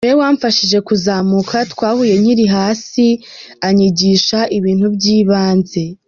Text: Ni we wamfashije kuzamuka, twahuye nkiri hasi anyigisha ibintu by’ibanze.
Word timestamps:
Ni 0.05 0.09
we 0.11 0.19
wamfashije 0.21 0.77
kuzamuka, 0.87 1.57
twahuye 1.71 2.13
nkiri 2.21 2.45
hasi 2.55 3.05
anyigisha 3.67 4.39
ibintu 4.57 4.85
by’ibanze. 4.95 5.83